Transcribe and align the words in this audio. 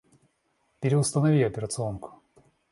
Переустанови 0.79 1.43
операционку. 1.43 2.09